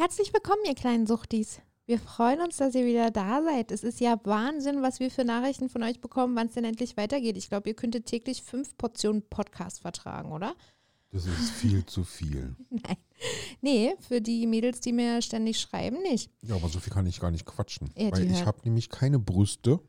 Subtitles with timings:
[0.00, 1.60] Herzlich willkommen, ihr kleinen Suchtis.
[1.84, 3.70] Wir freuen uns, dass ihr wieder da seid.
[3.70, 6.96] Es ist ja Wahnsinn, was wir für Nachrichten von euch bekommen, wann es denn endlich
[6.96, 7.36] weitergeht.
[7.36, 10.54] Ich glaube, ihr könntet täglich fünf Portionen Podcast vertragen, oder?
[11.12, 12.56] Das ist viel zu viel.
[12.70, 12.96] Nein.
[13.60, 16.30] Nee, für die Mädels, die mir ständig schreiben, nicht.
[16.40, 17.90] Ja, aber so viel kann ich gar nicht quatschen.
[17.94, 19.80] Ja, weil ich habe nämlich keine Brüste.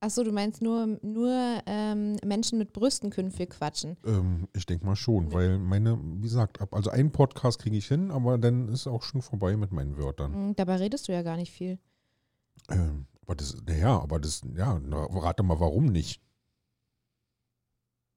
[0.00, 3.96] Achso, du meinst nur, nur ähm, Menschen mit Brüsten können viel quatschen.
[4.06, 7.88] Ähm, ich denke mal schon, weil meine, wie gesagt, ab, also einen Podcast kriege ich
[7.88, 10.32] hin, aber dann ist auch schon vorbei mit meinen Wörtern.
[10.32, 11.78] Hm, Dabei redest du ja gar nicht viel.
[12.70, 16.22] Ähm, aber das, naja, aber das, ja, na, rate mal, warum nicht?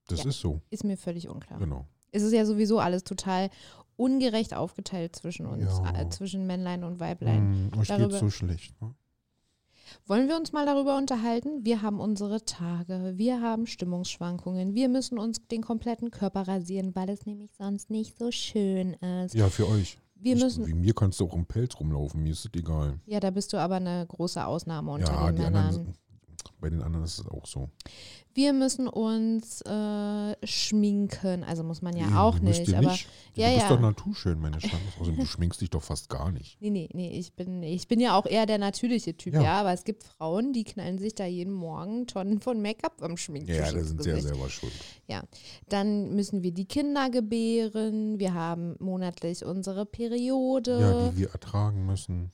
[0.08, 0.30] Das Ja.
[0.30, 1.58] ist so, Ist mir völlig unklar.
[1.58, 1.88] genau.
[2.11, 3.50] Es ist ja sowieso alles total
[3.95, 6.00] ungerecht aufgeteilt zwischen uns, Ja.
[6.00, 7.72] äh, zwischen Männlein und Weiblein.
[7.73, 8.80] Hm, euch Darüber- geht's so schlecht.
[8.81, 8.94] Ne?
[10.08, 11.63] Wollen wir uns mal darüber unterhalten?
[11.66, 17.09] Wir haben unsere Tage, wir haben Stimmungsschwankungen, wir müssen uns den kompletten Körper rasieren, weil
[17.09, 19.36] es nämlich sonst nicht so schön ist.
[19.36, 19.98] Ja, für euch.
[20.16, 23.00] Wir Ich- müssen, Wie mir kannst du auch im Pelz rumlaufen, mir ist es egal.
[23.05, 25.66] ja, da bist du aber eine große Ausnahme unter ja, den Männern.
[25.67, 25.94] anderen,
[26.62, 27.70] bei den anderen ist es auch so.
[28.34, 33.09] Wir müssen uns äh, schminken, also muss man ja Nee, auch nicht, ihr aber nicht.
[33.36, 33.76] ja, du bist ja.
[33.76, 34.56] doch naturschön, meine.
[34.56, 36.56] Außerdem, du schminkst dich doch fast gar nicht.
[36.62, 39.42] Nee, nee, nee, ich bin, ich bin ja auch eher der natürliche Typ, ja.
[39.42, 39.53] Ja.
[39.59, 43.58] aber es gibt Frauen, die knallen sich da jeden Morgen Tonnen von Make-up am Schminktisch.
[43.58, 44.72] Ja, da sind sie ja selber schuld.
[45.68, 50.80] Dann müssen wir die Kinder gebären, wir haben monatlich unsere Periode.
[50.80, 52.31] Ja, die wir ertragen müssen.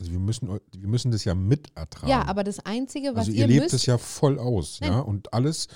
[0.00, 2.10] Also wir müssen, wir müssen das ja mit ertragen.
[2.10, 4.92] Ja, aber das Einzige, was also ihr, ihr lebt müsst, es ja voll aus, Nein.
[4.92, 5.68] ja, und alles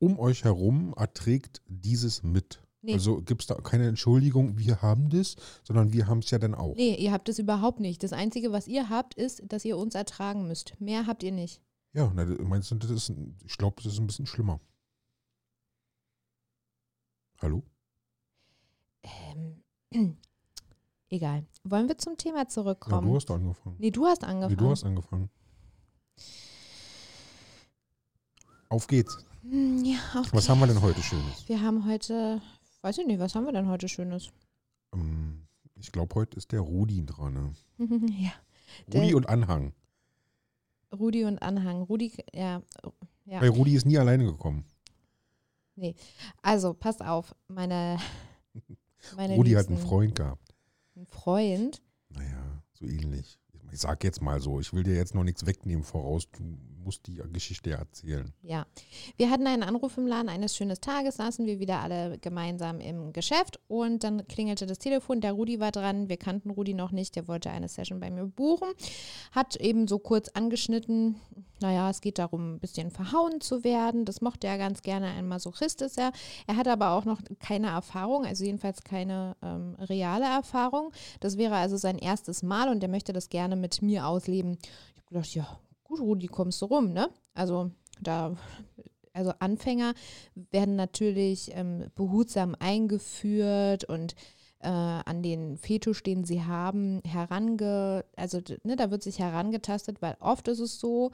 [0.00, 2.60] um euch herum erträgt dieses mit.
[2.82, 2.94] Nee.
[2.94, 6.54] Also gibt es da keine Entschuldigung, wir haben das, sondern wir haben es ja dann
[6.54, 6.74] auch.
[6.76, 8.02] nee, ihr habt es überhaupt nicht.
[8.02, 10.80] Das Einzige, was ihr habt, ist, dass ihr uns ertragen müsst.
[10.80, 11.60] Mehr habt ihr nicht.
[11.92, 13.12] Ja, na, meinst du, das ist,
[13.44, 14.60] ich glaube, das ist ein bisschen schlimmer.
[17.40, 17.62] Hallo?
[19.92, 20.16] Ähm,
[21.10, 21.44] egal.
[21.64, 23.08] Wollen wir zum Thema Ja, zurückkommen?
[23.08, 23.76] du hast angefangen.
[23.78, 24.56] nee, du hast Nee, angefangen.
[24.58, 25.30] du hast angefangen.
[28.68, 29.24] Auf geht's.
[29.42, 30.28] Hm, ja, okay.
[30.32, 31.48] Was haben wir denn heute Schönes?
[31.48, 32.40] Wir haben heute,
[32.82, 34.30] weiß ich nicht, was haben wir denn heute Schönes?
[34.92, 35.46] Ähm,
[35.80, 37.54] Ich glaube, heute ist der Rudi dran.
[37.78, 38.08] Ne?
[38.18, 38.32] ja,
[38.92, 39.72] Rudi und Anhang.
[40.92, 41.82] Rudi und Anhang.
[41.82, 42.62] Rudi, ja,
[43.24, 43.40] ja.
[43.40, 44.64] Weil Rudi ist nie alleine gekommen.
[46.42, 47.98] Also, pass auf, meine,
[49.16, 49.74] meine Rudi hat Liebsten.
[49.74, 50.47] einen Freund gehabt.
[50.98, 51.80] Ein Freund.
[52.08, 53.38] Naja, so ähnlich.
[53.70, 56.28] Ich sag jetzt mal so, ich will dir jetzt noch nichts wegnehmen voraus.
[56.32, 56.42] Du
[56.82, 58.32] musst die Geschichte erzählen.
[58.42, 58.66] Ja,
[59.16, 63.12] wir hatten einen Anruf im Laden eines schönen Tages, saßen wir wieder alle gemeinsam im
[63.12, 67.14] Geschäft und dann klingelte das Telefon, der Rudi war dran, wir kannten Rudi noch nicht,
[67.14, 68.68] der wollte eine Session bei mir buchen,
[69.32, 71.16] hat eben so kurz angeschnitten,
[71.60, 75.28] naja, es geht darum, ein bisschen verhauen zu werden, das mochte er ganz gerne, ein
[75.28, 76.12] Masochist ist er,
[76.46, 81.56] er hat aber auch noch keine Erfahrung, also jedenfalls keine ähm, reale Erfahrung, das wäre
[81.56, 84.58] also sein erstes Mal und er möchte das gerne mit mir ausleben.
[84.62, 87.08] Ich habe gedacht, ja, gut, Rudi, kommst du rum, ne?
[87.34, 87.70] Also
[88.00, 88.36] da,
[89.12, 89.94] also Anfänger
[90.34, 94.14] werden natürlich ähm, behutsam eingeführt und
[94.60, 100.16] äh, an den Fetisch, den sie haben, herange, also ne, da wird sich herangetastet, weil
[100.20, 101.12] oft ist es so,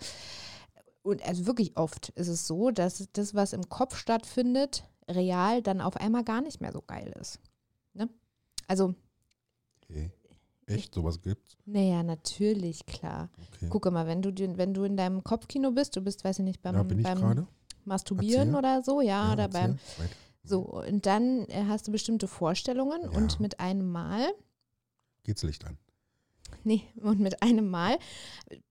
[1.03, 5.81] und also wirklich oft ist es so, dass das, was im Kopf stattfindet, real dann
[5.81, 7.41] auf einmal gar nicht mehr so geil ist.
[7.93, 8.09] Ne?
[8.67, 8.95] Also,
[9.83, 10.11] Okay.
[10.67, 10.95] Echt?
[10.95, 11.59] Sowas gibt's?
[11.67, 13.29] naja, natürlich, klar.
[13.53, 13.69] Okay.
[13.69, 16.63] Gucke mal, wenn du, wenn du in deinem Kopfkino bist, du bist, weiß ich nicht,
[16.63, 17.47] beim, ich beim.
[17.85, 18.59] Masturbieren Erzähl.
[18.59, 19.61] oder so, ja, oder erzähl.
[19.61, 20.17] beim Weiter.
[20.45, 23.11] So und dann äh, hast du bestimmte Vorstellungen Ja.
[23.11, 24.27] und mit einem Mal,
[25.25, 25.79] Geht's Licht an.
[26.65, 27.99] nee, und mit einem Mal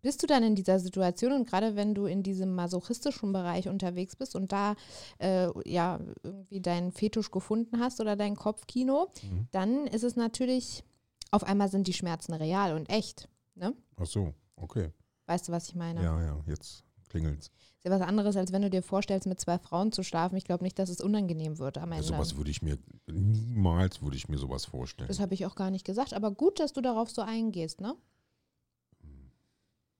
[0.02, 4.16] bist du dann in dieser Situation und gerade wenn du in diesem masochistischen Bereich unterwegs
[4.16, 4.76] bist und da
[5.20, 9.48] äh, ja irgendwie deinen Fetisch gefunden hast oder dein Kopfkino, Mhm.
[9.52, 10.84] dann ist es natürlich
[11.32, 13.28] auf einmal sind die Schmerzen real und echt.
[13.60, 14.92] Ach so, okay.
[15.26, 16.04] Weißt du, was ich meine?
[16.04, 17.50] Ja, ja, jetzt klingelt's.
[17.84, 20.38] Ist ja was anderes, als wenn du dir vorstellst, mit zwei Frauen zu schlafen.
[20.38, 22.06] Ich glaube nicht, dass es unangenehm wird am Ende.
[22.06, 22.78] sowas würde ich mir,
[23.08, 25.10] niemals würde ich mir sowas vorstellen.
[25.10, 27.96] Das habe ich auch gar nicht gesagt, aber gut, dass du darauf so eingehst, ne?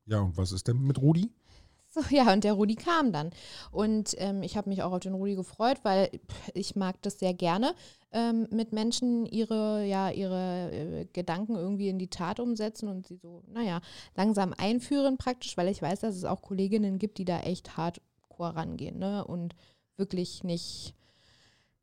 [0.06, 1.30] Ja, und was ist denn mit Rudi?
[1.94, 3.30] So, ja, und der Rudi kam dann.
[3.72, 6.10] Und ähm, ich habe mich auch auf den Rudi gefreut, weil
[6.54, 7.76] ich mag das sehr gerne,
[8.12, 13.16] ähm, mit Menschen ihre, ja, ihre äh, Gedanken irgendwie in die Tat umsetzen und sie
[13.16, 13.82] so, naja,
[14.16, 18.56] langsam einführen praktisch, weil ich weiß, dass es auch Kolleginnen gibt, die da echt hardcore
[18.56, 19.26] rangehen, ne?
[19.26, 19.56] Und
[19.96, 20.96] wirklich nicht,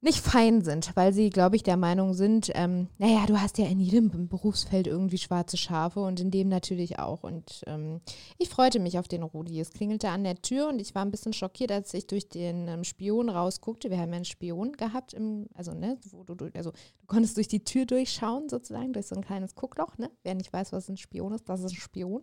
[0.03, 3.67] nicht fein sind, weil sie, glaube ich, der Meinung sind, ähm, naja, du hast ja
[3.67, 7.23] in jedem Berufsfeld irgendwie schwarze Schafe und in dem natürlich auch.
[7.23, 8.01] Und ähm,
[8.39, 9.61] ich freute mich auf den Rudi.
[9.61, 12.69] Es klingelte an der Tür und ich war ein bisschen schockiert, als ich durch den
[12.69, 13.91] ähm, Spion rausguckte.
[13.91, 17.49] Wir haben ja einen Spion gehabt, im, also, ne, wo du, also du konntest durch
[17.49, 20.11] die Tür durchschauen, sozusagen, durch so ein kleines Guckloch, ne?
[20.23, 22.23] Wer nicht weiß, was ein Spion ist, das ist ein Spion.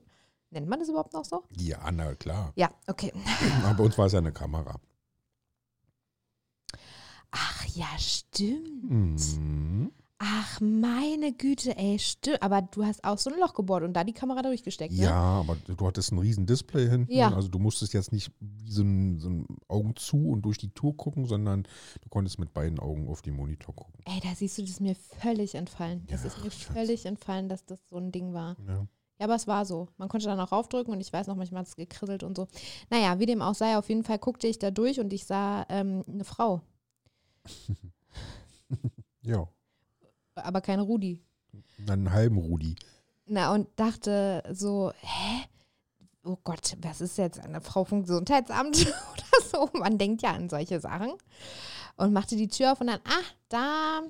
[0.50, 1.44] Nennt man das überhaupt noch so?
[1.58, 2.54] Ja, na klar.
[2.56, 3.12] Ja, okay.
[3.64, 4.80] Aber bei uns war es ja eine Kamera.
[7.40, 8.90] Ach ja, stimmt.
[9.40, 9.92] Mhm.
[10.20, 12.42] Ach, meine Güte, ey, stimmt.
[12.42, 15.04] Aber du hast auch so ein Loch gebohrt und da die Kamera durchgesteckt, ne?
[15.04, 17.12] Ja, aber du hattest ein riesen Display hinten.
[17.14, 17.32] Ja.
[17.36, 20.70] Also du musstest jetzt nicht wie so ein, so ein Augen zu und durch die
[20.72, 21.64] Tour gucken, sondern
[22.02, 23.94] du konntest mit beiden Augen auf den Monitor gucken.
[24.06, 26.04] Ey, da siehst du, das ist mir völlig entfallen.
[26.10, 26.74] Das Ja, ist mir Schatz.
[26.74, 28.56] völlig entfallen, dass das so ein Ding war.
[28.68, 28.88] Ja.
[29.20, 29.88] Ja, aber es war so.
[29.98, 32.48] Man konnte dann auch raufdrücken und ich weiß noch, manchmal hat es gekrisselt und so.
[32.92, 35.66] Naja, wie dem auch sei, auf jeden Fall guckte ich da durch und ich sah
[35.70, 36.62] ähm, eine Frau,
[39.22, 39.48] ja.
[40.36, 41.22] aber keine Rudi.
[41.88, 42.76] Einen halben Rudi.
[43.26, 45.46] Na, und dachte so, hä?
[46.24, 49.70] Oh Gott, was ist jetzt eine Frau vom Gesundheitsamt oder so?
[49.74, 51.14] Man denkt ja an solche Sachen.
[51.96, 54.02] Und machte die Tür auf und dann, ah, da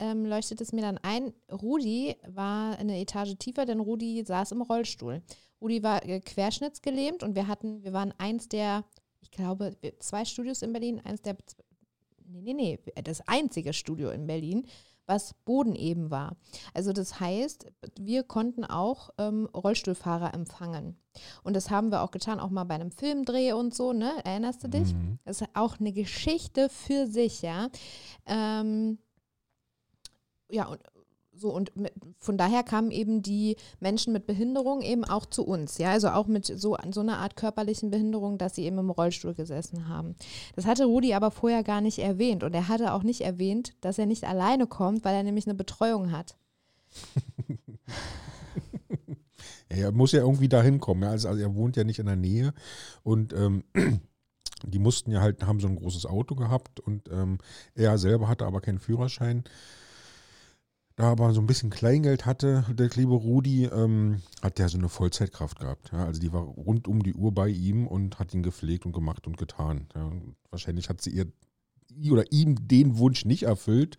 [0.00, 1.32] ähm, leuchtet es mir dann ein.
[1.50, 5.22] Rudi war eine Etage tiefer, denn Rudi saß im Rollstuhl.
[5.60, 8.84] Rudi war äh, querschnittsgelähmt und wir hatten, wir waren eins der,
[9.20, 11.36] ich glaube, zwei Studios in Berlin, eins der,
[12.30, 14.66] nee, nee, nee, das einzige Studio in Berlin,
[15.06, 16.36] was bodeneben war.
[16.72, 17.66] Also das heißt,
[17.98, 20.96] wir konnten auch ähm, Rollstuhlfahrer empfangen.
[21.42, 24.12] Und das haben wir auch getan, auch mal bei einem Filmdreh und so, ne?
[24.24, 24.94] Erinnerst du dich?
[24.94, 25.18] Mhm.
[25.24, 27.68] Das ist auch eine Geschichte für sich, ja.
[28.26, 28.98] Ähm,
[30.48, 30.80] ja, und
[31.40, 31.72] so und
[32.18, 36.26] von daher kamen eben die Menschen mit Behinderung eben auch zu uns, ja, also auch
[36.26, 40.14] mit so, so einer Art körperlichen Behinderung, dass sie eben im Rollstuhl gesessen haben.
[40.54, 43.98] Das hatte Rudi aber vorher gar nicht erwähnt und er hatte auch nicht erwähnt, dass
[43.98, 46.36] er nicht alleine kommt, weil er nämlich eine Betreuung hat.
[49.70, 51.04] Er muss ja irgendwie da hinkommen.
[51.04, 51.10] Ja?
[51.10, 52.52] Also, also er wohnt ja nicht in der Nähe
[53.02, 53.64] und ähm,
[54.64, 57.38] die mussten ja halt, haben so ein großes Auto gehabt und ähm,
[57.74, 59.44] er selber hatte aber keinen Führerschein.
[61.00, 64.76] Da er aber so ein bisschen Kleingeld hatte, der liebe Rudi, ähm, hat der so
[64.76, 65.92] eine Vollzeitkraft gehabt.
[65.92, 66.04] Ja?
[66.04, 69.26] Also die war rund um die Uhr bei ihm und hat ihn gepflegt und gemacht
[69.26, 69.88] und getan.
[69.94, 70.12] Ja?
[70.50, 71.32] Wahrscheinlich hat sie ihr
[72.10, 73.98] oder ihm den Wunsch nicht erfüllt.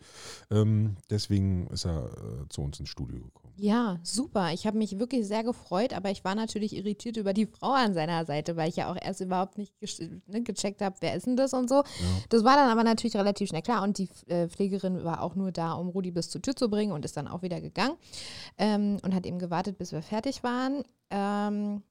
[0.49, 3.53] Ähm, deswegen ist er äh, zu uns ins Studio gekommen.
[3.57, 4.51] Ja, super.
[4.53, 7.93] Ich habe mich wirklich sehr gefreut, aber ich war natürlich irritiert über die Frau an
[7.93, 9.73] seiner Seite, weil ich ja auch erst überhaupt nicht
[10.27, 11.83] ne, gecheckt habe, wer ist denn das und so.
[12.29, 15.51] Das war dann aber natürlich relativ schnell klar und die äh, Pflegerin war auch nur
[15.51, 17.97] da, um Rudi bis zur Tür zu bringen und ist dann auch wieder gegangen
[18.57, 20.83] ähm, und hat eben gewartet, bis wir fertig waren.
[21.11, 21.83] Ähm,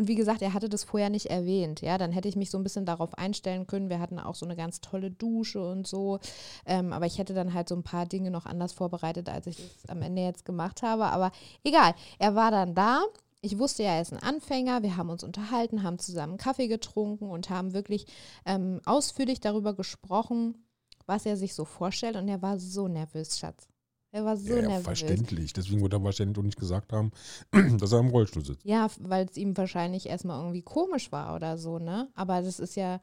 [0.00, 1.82] und wie gesagt, er hatte das vorher nicht erwähnt.
[1.82, 3.90] Ja, dann hätte ich mich so ein bisschen darauf einstellen können.
[3.90, 6.20] Wir hatten auch so eine ganz tolle Dusche und so.
[6.64, 9.58] Ähm, aber ich hätte dann halt so ein paar Dinge noch anders vorbereitet, als ich
[9.58, 11.04] das am Ende jetzt gemacht habe.
[11.04, 11.32] Aber
[11.64, 13.02] egal, er war dann da.
[13.42, 14.82] Ich wusste ja, er ist ein Anfänger.
[14.82, 18.06] Wir haben uns unterhalten, haben zusammen Kaffee getrunken und haben wirklich
[18.46, 20.64] ähm, ausführlich darüber gesprochen,
[21.04, 22.16] was er sich so vorstellt.
[22.16, 23.68] Und er war so nervös, Schatz.
[24.12, 24.84] Er war so ja, nervös.
[24.84, 25.52] verständlich.
[25.52, 27.12] Deswegen wird er wahrscheinlich auch nicht gesagt haben,
[27.78, 28.64] dass er im Rollstuhl sitzt.
[28.64, 32.08] Ja, weil es ihm wahrscheinlich erstmal irgendwie komisch war oder so, ne?
[32.14, 33.00] Aber das ist ja,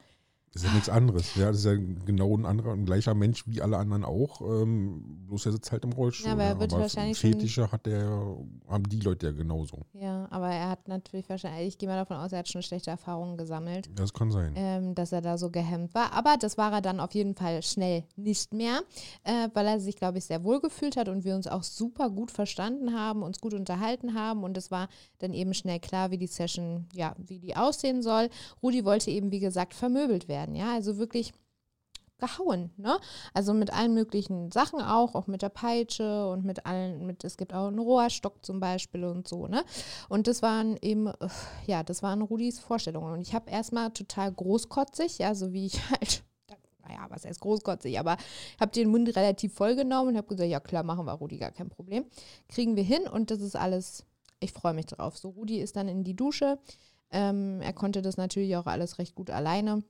[0.52, 1.34] Das ist ja nichts anderes.
[1.34, 4.40] Ja, das ist ja genau ein anderer, ein gleicher Mensch wie alle anderen auch.
[4.40, 6.26] Ähm, bloß er sitzt halt im Rollstuhl.
[6.26, 8.08] Ja, aber er wird wahrscheinlich schon- Fetische hat der,
[8.68, 9.78] haben die Leute ja genauso.
[9.92, 12.90] ja, aber er hat natürlich wahrscheinlich, ich gehe mal davon aus, er hat schon schlechte
[12.90, 13.90] Erfahrungen gesammelt.
[13.94, 14.52] Das kann sein.
[14.56, 16.12] ähm, dass er da so gehemmt war.
[16.12, 18.80] Aber das war er dann auf jeden Fall schnell nicht mehr,
[19.24, 22.08] äh, weil er sich, glaube ich, sehr wohl gefühlt hat und wir uns auch super
[22.10, 24.88] gut verstanden haben, uns gut unterhalten haben und es war
[25.18, 28.28] dann eben schnell klar, wie die Session, ja, wie die aussehen soll.
[28.62, 31.32] Rudi wollte eben, wie gesagt, vermöbelt werden, ja, also wirklich
[32.18, 32.98] gehauen, ne?
[33.32, 37.36] Also mit allen möglichen Sachen auch, auch mit der Peitsche und mit allen, mit, es
[37.36, 39.64] gibt auch einen Rohrstock zum Beispiel und so, ne?
[40.08, 41.12] Und das waren eben,
[41.66, 43.14] ja, das waren Rudis Vorstellungen.
[43.14, 46.24] Und ich habe erstmal total großkotzig, ja, so wie ich halt,
[46.86, 48.16] naja, was heißt großkotzig, aber
[48.60, 51.52] habe den Mund relativ voll genommen und habe gesagt, ja klar, machen wir Rudi, gar
[51.52, 52.04] kein Problem.
[52.48, 54.04] Kriegen wir hin und das ist alles,
[54.40, 55.16] ich freue mich drauf.
[55.16, 56.58] So, Rudi ist dann in die Dusche.
[57.10, 59.82] Ähm, er konnte das natürlich auch alles recht gut alleine.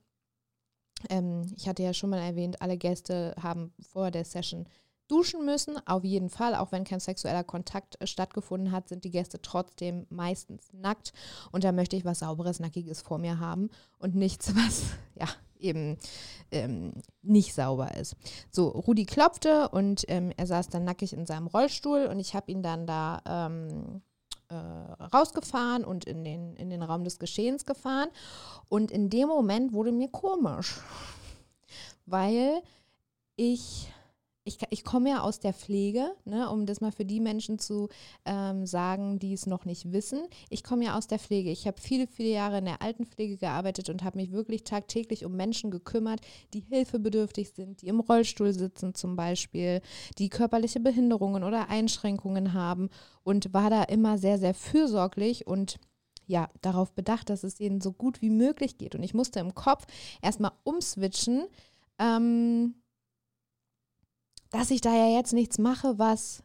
[1.11, 4.67] Ähm, ich hatte ja schon mal erwähnt, alle Gäste haben vor der Session
[5.09, 5.77] duschen müssen.
[5.87, 10.07] Auf jeden Fall, auch wenn kein sexueller Kontakt äh, stattgefunden hat, sind die Gäste trotzdem
[10.11, 11.13] meistens nackt.
[11.51, 15.27] Und da möchte ich was Sauberes, Nackiges vor mir haben und nichts, was ja
[15.59, 15.99] eben
[16.53, 18.17] ähm, nicht sauber ist.
[18.51, 22.53] So, Rudi klopfte und ähm, er saß dann nackig in seinem Rollstuhl und ich habe
[22.53, 24.03] ihn dann da ähm,
[24.49, 28.09] äh, rausgefahren und in den, in den Raum des Geschehens gefahren.
[28.69, 30.77] Und in dem Moment wurde mir komisch,
[32.07, 32.63] weil
[33.37, 33.93] ich
[34.49, 37.89] ich, ich komme ja aus der Pflege, ne, um das mal für die Menschen zu
[38.25, 40.21] ähm, sagen, die es noch nicht wissen.
[40.49, 41.51] Ich komme ja aus der Pflege.
[41.51, 45.37] Ich habe viele, viele Jahre in der Altenpflege gearbeitet und habe mich wirklich tagtäglich um
[45.37, 46.21] Menschen gekümmert,
[46.55, 49.83] die hilfebedürftig sind, die im Rollstuhl sitzen zum Beispiel,
[50.19, 52.89] die körperliche Behinderungen oder Einschränkungen haben
[53.23, 55.79] und war da immer sehr, sehr fürsorglich und
[56.27, 58.95] ja, darauf bedacht, dass es ihnen so gut wie möglich geht.
[58.95, 59.87] Und ich musste im Kopf
[60.21, 61.47] erstmal umswitchen.
[61.99, 62.75] Ähm,
[64.51, 66.43] dass ich da ja jetzt nichts mache, was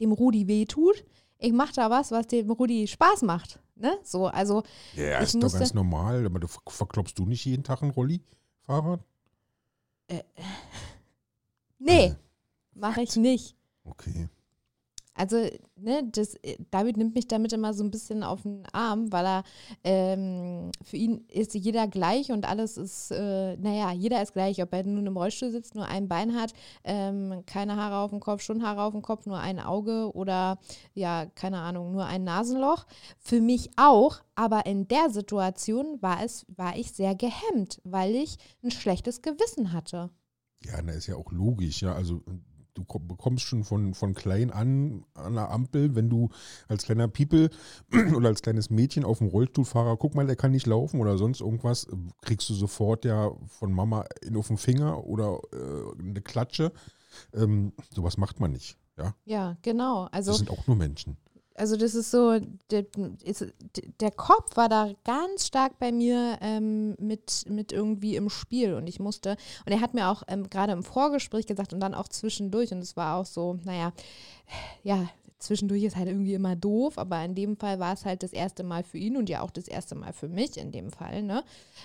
[0.00, 1.04] dem Rudi wehtut.
[1.38, 3.60] Ich mache da was, was dem Rudi Spaß macht.
[3.76, 3.98] Ne?
[4.02, 4.62] So, also.
[4.94, 6.24] Ja, ist doch ganz normal.
[6.26, 9.00] Aber du verklopfst du nicht jeden Tag ein Rolli-Fahrrad?
[10.06, 10.22] Äh,
[11.78, 12.14] nee, äh,
[12.74, 13.56] mache ich nicht.
[13.84, 14.28] Okay.
[15.14, 15.36] Also,
[15.76, 19.24] ne, das, äh, David nimmt mich damit immer so ein bisschen auf den Arm, weil
[19.24, 19.44] er,
[19.84, 24.72] ähm, für ihn ist jeder gleich und alles ist, äh, naja, jeder ist gleich, ob
[24.72, 26.52] er nun im Rollstuhl sitzt, nur ein Bein hat,
[26.82, 30.58] ähm, keine Haare auf dem Kopf, schon Haare auf dem Kopf, nur ein Auge oder,
[30.94, 32.84] ja, keine Ahnung, nur ein Nasenloch.
[33.20, 38.36] Für mich auch, aber in der Situation war es, war ich sehr gehemmt, weil ich
[38.64, 40.10] ein schlechtes Gewissen hatte.
[40.64, 42.22] Ja, das ist ja auch logisch, ja, also
[42.74, 46.28] du bekommst schon von, von klein an an der Ampel, wenn du
[46.68, 47.50] als kleiner People
[48.16, 51.40] oder als kleines Mädchen auf dem Rollstuhlfahrer, guck mal, der kann nicht laufen oder sonst
[51.40, 51.86] irgendwas,
[52.20, 56.72] kriegst du sofort ja von Mama in auf den Finger oder äh, eine Klatsche.
[57.32, 58.76] Ähm, sowas macht man nicht.
[58.96, 60.08] Ja, ja genau.
[60.10, 61.16] Also, das sind auch nur Menschen
[61.54, 62.38] also das ist so,
[62.70, 62.84] der,
[64.00, 68.88] der Kopf war da ganz stark bei mir ähm, mit, mit irgendwie im Spiel und
[68.88, 72.08] ich musste, und er hat mir auch ähm, gerade im Vorgespräch gesagt und dann auch
[72.08, 73.92] zwischendurch und es war auch so, naja,
[74.82, 75.08] ja,
[75.38, 78.64] zwischendurch ist halt irgendwie immer doof, aber in dem Fall war es halt das erste
[78.64, 81.44] Mal für ihn und ja auch das erste Mal für mich in dem Fall, ne?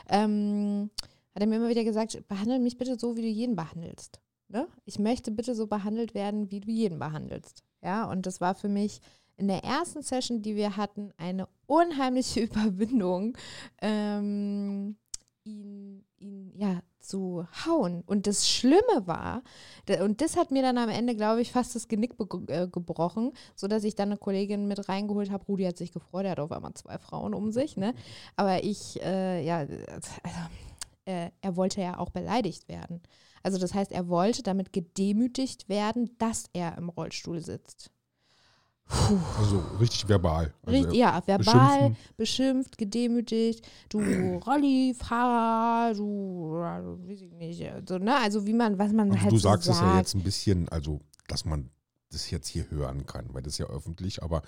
[0.10, 0.90] Ähm,
[1.36, 4.20] hat er mir immer wieder gesagt, behandle mich bitte so, wie du jeden behandelst.
[4.48, 4.68] Ne?
[4.86, 7.64] Ich möchte bitte so behandelt werden, wie du jeden behandelst.
[7.84, 9.00] Ja, und das war für mich
[9.40, 13.38] in der ersten Session, die wir hatten, eine unheimliche Überwindung,
[13.82, 14.98] ähm,
[15.44, 18.04] ihn, ihn ja zu hauen.
[18.06, 19.42] Und das Schlimme war,
[20.04, 22.14] und das hat mir dann am Ende, glaube ich, fast das Genick
[22.48, 25.46] äh, gebrochen, sodass ich dann eine Kollegin mit reingeholt habe.
[25.46, 27.78] Rudi hat sich gefreut, er hat auf einmal zwei Frauen um sich.
[27.78, 27.94] Ne?
[28.36, 30.10] Aber ich, äh, ja, also,
[31.06, 33.02] äh, er wollte ja auch beleidigt werden.
[33.42, 37.90] Also das heißt, er wollte damit gedemütigt werden, dass er im Rollstuhl sitzt.
[38.90, 39.20] Puh.
[39.38, 40.52] Also richtig verbal.
[40.66, 44.00] Also Richt, ja, verbal, beschimpft, gedemütigt, du
[44.48, 48.16] Rollifahrer, du, weiß ich nicht, so, ne?
[48.18, 50.68] Also wie man, was man also halt Du sagst so es ja jetzt ein bisschen,
[50.70, 51.70] also dass man
[52.12, 54.42] das jetzt hier hören kann, weil das ist ja öffentlich, aber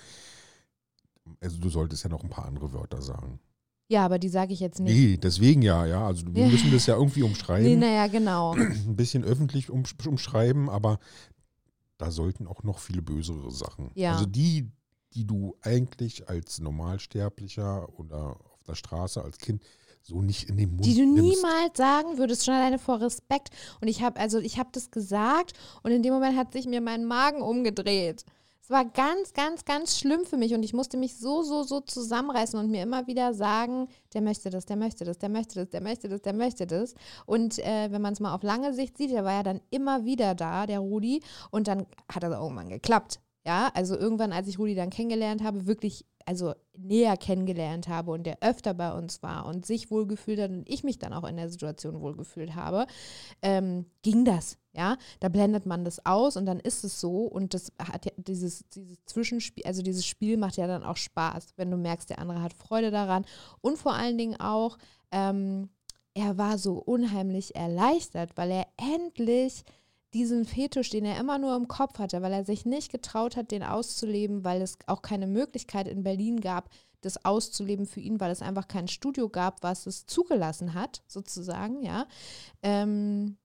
[1.39, 3.39] also du solltest ja noch ein paar andere Wörter sagen.
[3.89, 4.95] Ja, aber die sage ich jetzt nicht.
[4.95, 6.07] Nee, deswegen ja, ja.
[6.07, 7.65] Also wir müssen das ja irgendwie umschreiben.
[7.65, 8.53] Nee, naja, genau.
[8.55, 10.97] Ein bisschen öffentlich umschreiben, aber
[12.01, 13.91] da sollten auch noch viele bösere Sachen.
[13.93, 14.13] Ja.
[14.13, 14.71] Also die,
[15.13, 19.61] die du eigentlich als Normalsterblicher oder auf der Straße als Kind
[20.01, 21.21] so nicht in den Mund Die du nimmst.
[21.21, 23.49] niemals sagen würdest, schon alleine vor Respekt.
[23.81, 25.53] Und ich habe also ich habe das gesagt
[25.83, 28.25] und in dem Moment hat sich mir mein Magen umgedreht
[28.69, 32.59] war ganz, ganz, ganz schlimm für mich und ich musste mich so, so, so zusammenreißen
[32.59, 35.81] und mir immer wieder sagen, der möchte das, der möchte das, der möchte das, der
[35.81, 36.95] möchte das, der möchte das.
[37.25, 40.05] Und äh, wenn man es mal auf lange Sicht sieht, der war ja dann immer
[40.05, 43.19] wieder da, der Rudi, und dann hat er irgendwann geklappt.
[43.45, 48.23] Ja, also irgendwann, als ich Rudi dann kennengelernt habe, wirklich also näher kennengelernt habe und
[48.23, 51.37] der öfter bei uns war und sich wohlgefühlt hat und ich mich dann auch in
[51.37, 52.87] der Situation wohlgefühlt habe,
[53.41, 54.57] ähm, ging das.
[54.73, 58.11] Ja, da blendet man das aus und dann ist es so und das hat ja
[58.15, 62.19] dieses, dieses Zwischenspiel, also dieses Spiel macht ja dann auch Spaß, wenn du merkst, der
[62.19, 63.25] andere hat Freude daran
[63.59, 64.77] und vor allen Dingen auch,
[65.11, 65.69] ähm,
[66.13, 69.65] er war so unheimlich erleichtert, weil er endlich
[70.13, 73.51] diesen Fetisch, den er immer nur im Kopf hatte, weil er sich nicht getraut hat,
[73.51, 76.69] den auszuleben, weil es auch keine Möglichkeit in Berlin gab,
[77.01, 81.81] das auszuleben für ihn, weil es einfach kein Studio gab, was es zugelassen hat, sozusagen,
[81.81, 82.07] ja.
[82.61, 83.37] Ähm,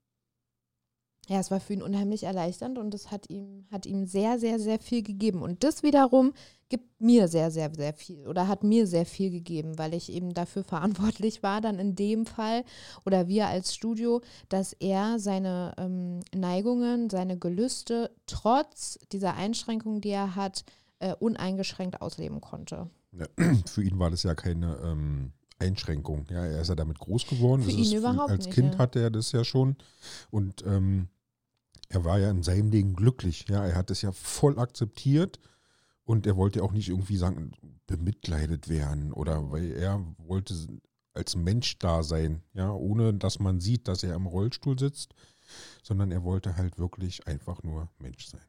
[1.29, 4.61] ja, es war für ihn unheimlich erleichternd und es hat ihm, hat ihm sehr, sehr,
[4.61, 5.43] sehr viel gegeben.
[5.43, 6.33] Und das wiederum
[6.69, 10.35] gibt mir sehr, sehr, sehr viel oder hat mir sehr viel gegeben, weil ich eben
[10.35, 12.65] dafür verantwortlich war, dann in dem Fall
[13.05, 20.11] oder wir als Studio, dass er seine ähm, Neigungen, seine Gelüste trotz dieser Einschränkungen, die
[20.11, 20.65] er hat,
[20.99, 22.89] äh, uneingeschränkt ausleben konnte.
[23.13, 23.27] Ja,
[23.67, 26.27] für ihn war das ja keine ähm, Einschränkung.
[26.31, 27.63] Ja, er ist ja damit groß geworden.
[27.63, 28.79] Für ihn überhaupt als nicht, Kind ja.
[28.79, 29.77] hatte er das ja schon.
[30.31, 31.09] Und ähm,
[31.89, 33.47] er war ja in seinem Leben glücklich.
[33.49, 35.39] Ja, er hat es ja voll akzeptiert
[36.05, 37.53] und er wollte auch nicht irgendwie sagen,
[37.87, 40.55] bemitleidet werden oder weil er wollte
[41.15, 45.15] als Mensch da sein, ja, ohne dass man sieht, dass er im Rollstuhl sitzt.
[45.83, 48.45] sondern er wollte halt wirklich einfach nur Mensch sein.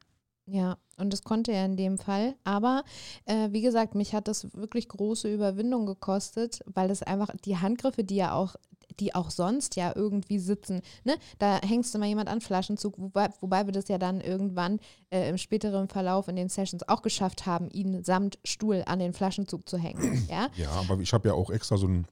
[0.46, 2.34] Ja, und das konnte er in dem Fall.
[2.42, 2.82] Aber
[3.26, 8.02] äh, wie gesagt, mich hat das wirklich große Überwindung gekostet, weil das einfach die Handgriffe,
[8.02, 8.56] die ja auch,
[9.00, 13.28] die auch sonst ja irgendwie sitzen, ne, da hängst du mal jemand an Flaschenzug, wobei,
[13.40, 17.46] wobei wir das ja dann irgendwann äh, im späteren Verlauf in den Sessions auch geschafft
[17.46, 19.98] haben, ihn samt Stuhl an den Flaschenzug zu hängen.
[20.28, 22.06] Ja, ja aber ich habe ja auch extra so ein,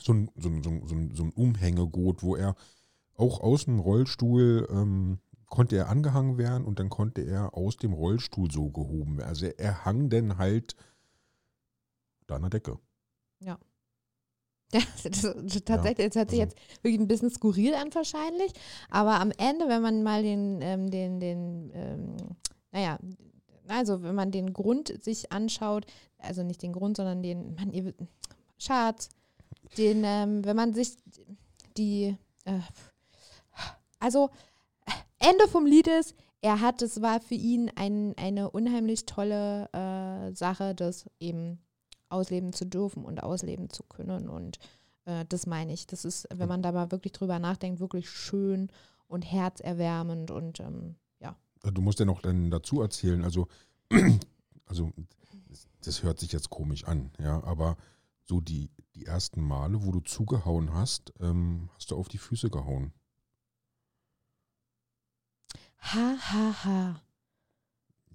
[0.00, 2.56] so ein, so ein, so ein, so ein Umhängegurt, wo er
[3.16, 7.92] auch aus dem Rollstuhl ähm, konnte er angehangen werden und dann konnte er aus dem
[7.92, 9.28] Rollstuhl so gehoben werden.
[9.28, 10.74] Also er hang dann halt
[12.26, 12.78] da an der Decke.
[13.40, 13.58] Ja.
[14.72, 14.80] Ja,
[15.64, 18.52] tatsächlich, es hört sich also, jetzt wirklich ein bisschen skurril an wahrscheinlich,
[18.90, 22.16] aber am Ende, wenn man mal den, ähm, den, den, ähm,
[22.72, 22.98] naja,
[23.68, 25.86] also wenn man den Grund sich anschaut,
[26.18, 27.94] also nicht den Grund, sondern den, man, ihr,
[28.58, 29.08] Schatz,
[29.78, 30.96] den, ähm, wenn man sich
[31.76, 32.60] die, äh,
[34.00, 34.30] also
[35.18, 40.34] Ende vom Lied ist, er hat, es war für ihn ein, eine unheimlich tolle äh,
[40.34, 41.58] Sache, das eben
[42.08, 44.28] ausleben zu dürfen und ausleben zu können.
[44.28, 44.58] Und
[45.04, 45.86] äh, das meine ich.
[45.86, 48.70] Das ist, wenn man da mal wirklich drüber nachdenkt, wirklich schön
[49.08, 51.36] und herzerwärmend und ähm, ja.
[51.72, 53.48] Du musst ja noch dann dazu erzählen, also,
[54.66, 54.92] also
[55.82, 57.76] das hört sich jetzt komisch an, ja, aber
[58.24, 62.50] so die, die ersten Male, wo du zugehauen hast, ähm, hast du auf die Füße
[62.50, 62.92] gehauen.
[65.78, 67.02] Ha, ha, ha.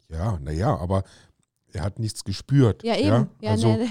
[0.10, 1.06] Ja, naja, aber
[1.74, 2.84] er hat nichts gespürt.
[2.84, 3.08] Ja, eben.
[3.08, 3.88] Ja, ja also, ne.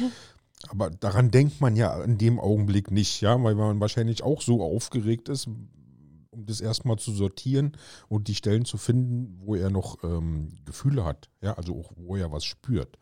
[0.69, 4.63] Aber daran denkt man ja in dem Augenblick nicht, ja, weil man wahrscheinlich auch so
[4.63, 7.77] aufgeregt ist, um das erstmal zu sortieren
[8.09, 12.17] und die Stellen zu finden, wo er noch ähm, Gefühle hat, ja, also auch wo
[12.17, 12.99] er was spürt.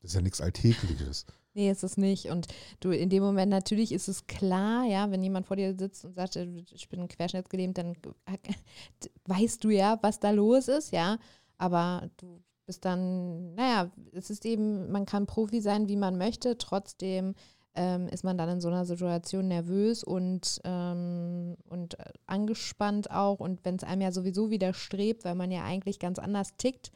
[0.00, 1.24] Das ist ja nichts Alltägliches.
[1.54, 2.26] Nee, ist es nicht.
[2.26, 2.48] Und
[2.80, 6.14] du, in dem Moment natürlich ist es klar, ja, wenn jemand vor dir sitzt und
[6.14, 7.94] sagt, äh, ich bin querschnittsgelähmt, dann
[9.26, 11.16] weißt du ja, was da los ist, ja.
[11.56, 16.58] Aber du bist dann, naja, es ist eben, man kann Profi sein, wie man möchte,
[16.58, 17.34] trotzdem
[17.74, 23.40] ähm, ist man dann in so einer Situation nervös und, ähm, und angespannt auch.
[23.40, 26.92] Und wenn es einem ja sowieso widerstrebt, weil man ja eigentlich ganz anders tickt,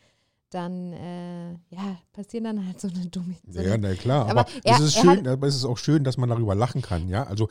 [0.51, 3.35] dann äh, ja, passieren dann halt so eine dumme.
[3.47, 6.05] So ja, na klar, aber, aber er, es ist schön, aber es ist auch schön,
[6.05, 7.25] dass man darüber lachen kann, ja.
[7.25, 7.49] Also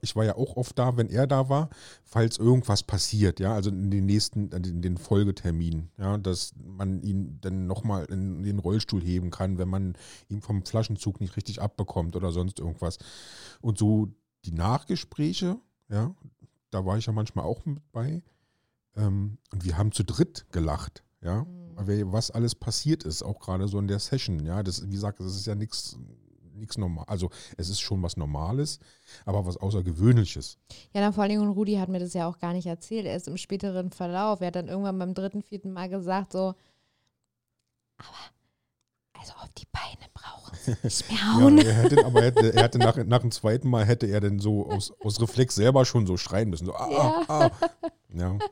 [0.00, 1.70] ich, war ja auch oft da, wenn er da war,
[2.04, 7.38] falls irgendwas passiert, ja, also in den nächsten, in den Folgeterminen, ja, dass man ihn
[7.40, 9.96] dann nochmal in den Rollstuhl heben kann, wenn man
[10.28, 12.98] ihn vom Flaschenzug nicht richtig abbekommt oder sonst irgendwas.
[13.60, 14.08] Und so
[14.44, 15.58] die Nachgespräche,
[15.88, 16.14] ja,
[16.70, 18.22] da war ich ja manchmal auch mit bei.
[18.96, 22.12] Ähm, und wir haben zu dritt gelacht ja, mhm.
[22.12, 25.34] was alles passiert ist, auch gerade so in der Session, ja, das, wie gesagt, das
[25.34, 25.98] ist ja nichts
[26.56, 27.04] nichts normal.
[27.08, 28.78] Also es ist schon was Normales,
[29.24, 30.58] aber was Außergewöhnliches.
[30.92, 33.06] Ja, dann vor allem und Rudi hat mir das ja auch gar nicht erzählt.
[33.06, 34.40] Er ist im späteren Verlauf.
[34.40, 36.54] Er hat dann irgendwann beim dritten, vierten Mal gesagt, so,
[37.98, 38.16] aber
[39.18, 41.58] also auf die Beine brauchen sie nicht mehr hauen.
[41.58, 44.20] ja, er hätte, aber er hätte, er hätte nach, nach dem zweiten Mal hätte er
[44.20, 46.66] dann so aus, aus Reflex selber schon so schreien müssen.
[46.66, 47.22] So, ah, ja.
[47.28, 47.50] ah.
[48.14, 48.38] Ja.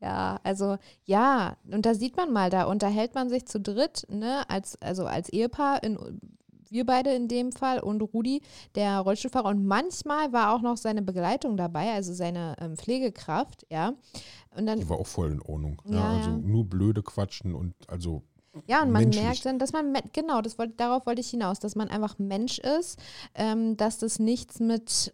[0.00, 4.44] Ja, also ja, und da sieht man mal, da unterhält man sich zu dritt, ne,
[4.50, 6.20] als, also als Ehepaar, in,
[6.74, 8.42] wir beide in dem Fall und Rudi,
[8.74, 9.48] der Rollstuhlfahrer.
[9.48, 13.94] Und manchmal war auch noch seine Begleitung dabei, also seine ähm, Pflegekraft, ja.
[14.54, 15.80] Und dann, Die war auch voll in Ordnung.
[15.86, 18.22] Ja, ja also nur blöde Quatschen und also
[18.66, 19.24] ja, und man menschlich.
[19.24, 22.58] merkt dann, dass man, genau, das wollte, darauf wollte ich hinaus, dass man einfach Mensch
[22.60, 23.00] ist,
[23.34, 25.12] ähm, dass das nichts mit,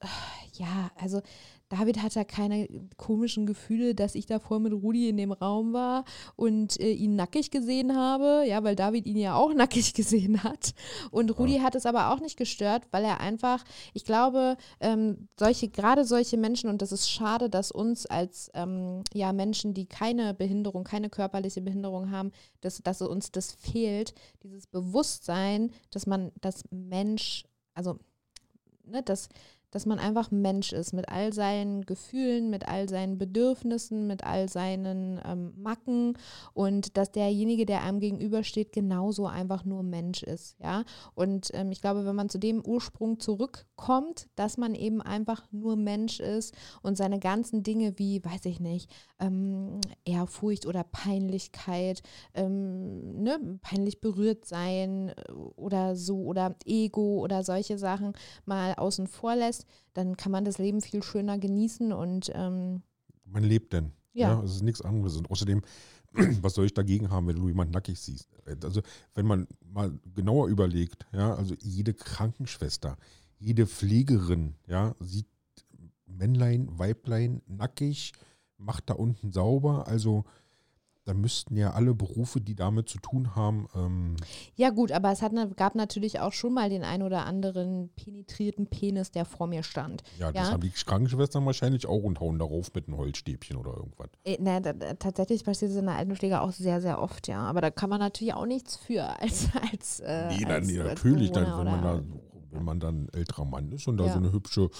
[0.55, 1.23] ja, also
[1.71, 6.05] David hat ja keine komischen Gefühle, dass ich davor mit Rudi in dem Raum war
[6.35, 10.75] und äh, ihn nackig gesehen habe, ja, weil David ihn ja auch nackig gesehen hat.
[11.13, 11.63] Und Rudi ja.
[11.63, 16.37] hat es aber auch nicht gestört, weil er einfach, ich glaube, ähm, solche, gerade solche
[16.37, 21.09] Menschen, und das ist schade, dass uns als ähm, ja, Menschen, die keine Behinderung, keine
[21.09, 27.97] körperliche Behinderung haben, dass, dass uns das fehlt, dieses Bewusstsein, dass man das Mensch, also
[28.85, 29.29] ne, dass
[29.71, 34.49] dass man einfach Mensch ist mit all seinen Gefühlen, mit all seinen Bedürfnissen, mit all
[34.49, 36.19] seinen ähm, Macken
[36.55, 40.85] und dass derjenige, der einem gegenübersteht, genauso einfach nur Mensch ist, ja.
[41.15, 45.77] Und ähm, ich glaube, wenn man zu dem Ursprung zurückkommt, dass man eben einfach nur
[45.77, 52.03] Mensch ist und seine ganzen Dinge wie, weiß ich nicht, ähm, Ehrfurcht oder Peinlichkeit,
[52.35, 59.07] ähm, ne, peinlich berührt sein äh, oder so oder Ego oder solche Sachen mal außen
[59.07, 59.60] vor lässt,
[59.93, 62.83] dann kann man das Leben viel schöner genießen und ähm,
[63.25, 63.93] man lebt denn.
[64.13, 64.33] Ja.
[64.33, 64.43] ja.
[64.43, 65.17] Es ist nichts anderes.
[65.17, 65.63] Und außerdem,
[66.43, 68.29] was soll ich dagegen haben, wenn du jemanden nackig siehst?
[68.65, 68.83] Also,
[69.15, 72.97] wenn man mal genauer überlegt, ja, also jede Krankenschwester,
[73.39, 75.27] jede Pflegerin, ja, sieht
[76.07, 78.13] Männlein, Weiblein, nackig,
[78.59, 79.87] macht da unten sauber.
[79.87, 80.25] Also
[81.11, 84.15] da müssten ja alle Berufe, die damit zu tun haben, ähm,
[84.55, 88.67] Ja, gut, aber es hat, gab natürlich auch schon mal den ein oder anderen penetrierten
[88.69, 90.05] Penis, der vor mir stand.
[90.21, 90.53] ja, das Ja.
[90.53, 94.09] haben die Krankenschwestern wahrscheinlich auch und hauen darauf mit einem Holzstäbchen oder irgendwas.
[94.25, 97.41] Äh, na, da, tatsächlich passiert es in der Altenpflege auch sehr, sehr oft, ja.
[97.43, 99.49] Aber da kann man natürlich auch nichts für als.
[99.73, 102.03] als äh, Nee, als, dann, als natürlich, dann, wenn man da,
[102.53, 104.13] wenn man dann ein älterer Mann ist und da Ja.
[104.13, 104.71] so eine hübsche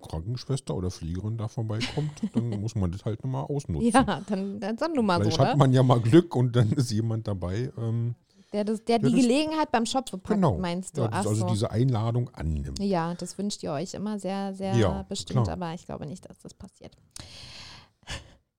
[0.00, 3.90] Krankenschwester oder Pflegerin da vorbeikommt, dann muss man das halt nochmal ausnutzen.
[3.92, 5.46] Ja, dann, dann sag nun mal so, Vielleicht ne?
[5.48, 8.14] hat man ja mal Glück und dann ist jemand dabei, ähm,
[8.52, 11.02] Der, das, der Ja, die das- Gelegenheit beim Schopfe packt, genau, meinst du?
[11.02, 11.46] ja, also so.
[11.46, 12.78] diese Einladung annimmt.
[12.80, 15.54] Ja, das wünscht ihr euch immer sehr, sehr Ja, bestimmt, klar.
[15.56, 16.96] aber ich glaube nicht, dass das passiert.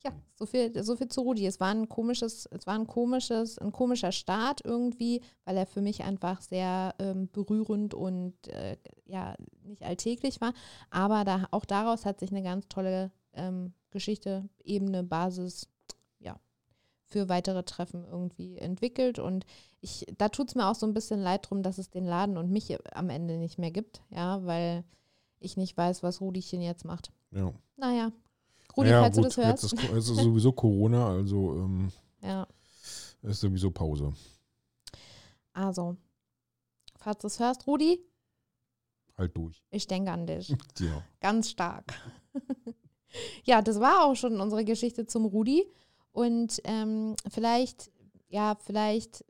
[0.04, 1.46] Ja, so viel, so viel zu Rudi.
[1.46, 5.82] Es war ein komisches, es war ein komisches, ein komischer Start irgendwie, weil er für
[5.82, 10.54] mich einfach sehr ähm, berührend und äh, ja, nicht alltäglich war.
[10.90, 15.68] Aber da, auch daraus hat sich eine ganz tolle ähm, Geschichte, Ebene, Basis,
[16.20, 16.40] ja,
[17.06, 19.20] für weitere Treffen irgendwie entwickelt.
[19.20, 19.46] Und
[19.82, 22.38] ich, da tut es mir auch so ein bisschen leid drum, dass es den Laden
[22.38, 24.84] und mich am Ende nicht mehr gibt, ja, weil
[25.40, 27.12] ich nicht weiß, was Rudischen jetzt macht.
[27.32, 27.54] Ja.
[27.78, 28.12] Naja.
[28.78, 29.64] Rudi, ja, falls gut, du das hörst.
[29.64, 32.48] Jetzt ist, es ist sowieso Corona, also ähm, ja,
[33.22, 34.14] ist sowieso Pause.
[35.54, 35.98] also,
[36.98, 38.00] falls du es hörst, Rudi,
[39.18, 39.62] Halt durch.
[39.72, 40.56] ich denke an dich.
[40.80, 41.04] Ja.
[41.20, 41.94] Ganz stark.
[43.44, 45.66] ja, das war auch schon unsere Geschichte zum Rudi.
[46.12, 47.92] Und ähm, vielleicht,
[48.30, 49.24] ja, vielleicht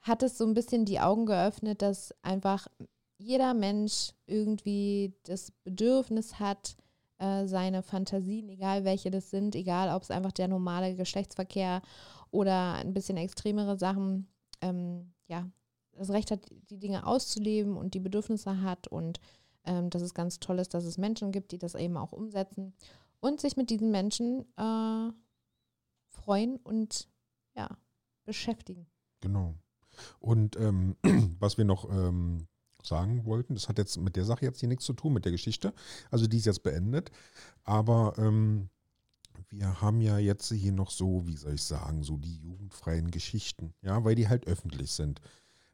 [0.00, 2.66] hat es so ein bisschen die Augen geöffnet, dass einfach
[3.18, 6.76] jeder Mensch irgendwie das Bedürfnis hat,
[7.22, 11.80] äh, seine Fantasien, egal welche das sind, egal ob es einfach der normale Geschlechtsverkehr
[12.32, 14.26] oder ein bisschen extremere Sachen,
[14.60, 15.48] ähm, ja,
[15.92, 19.20] das Recht hat, die Dinge auszuleben und die Bedürfnisse hat und
[19.64, 22.74] ähm, dass es ganz toll ist, dass es Menschen gibt, die das eben auch umsetzen
[23.20, 25.12] und sich mit diesen Menschen äh,
[26.08, 27.08] freuen und
[27.54, 27.68] ja,
[28.24, 28.86] beschäftigen.
[29.20, 29.54] Genau.
[30.18, 30.96] Und ähm,
[31.38, 32.48] was wir noch ähm,
[32.86, 35.32] sagen wollten, das hat jetzt mit der Sache jetzt hier nichts zu tun, mit der
[35.32, 35.72] Geschichte.
[36.10, 37.10] Also die ist jetzt beendet.
[37.64, 38.68] Aber ähm,
[39.48, 43.74] wir haben ja jetzt hier noch so, wie soll ich sagen, so die jugendfreien Geschichten,
[43.82, 45.20] ja, weil die halt öffentlich sind.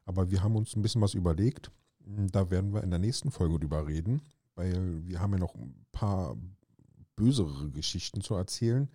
[0.05, 1.71] Aber wir haben uns ein bisschen was überlegt.
[2.05, 4.21] Da werden wir in der nächsten Folge drüber reden,
[4.55, 6.35] weil wir haben ja noch ein paar
[7.15, 8.89] bösere Geschichten zu erzählen.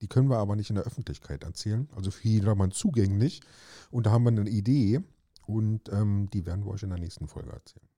[0.00, 3.42] Die können wir aber nicht in der Öffentlichkeit erzählen, also für jedermann zugänglich.
[3.90, 5.02] Und da haben wir eine Idee
[5.54, 7.88] und ähm, die werden wir euch in der nächsten Folge erzählen.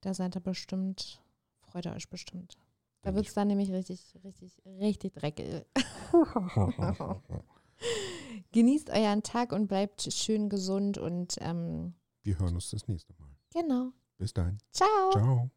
[0.00, 1.20] Da seid ihr bestimmt,
[1.60, 2.56] freut ihr euch bestimmt.
[3.02, 5.66] Da wird es dann nämlich richtig, richtig, richtig dreckig.
[8.52, 13.28] Genießt euren Tag und bleibt schön gesund und ähm, Wir hören uns das nächste Mal.
[13.52, 13.92] genau.
[14.16, 14.58] Bis dahin.
[14.72, 15.10] Ciao.
[15.12, 15.50] Ciao.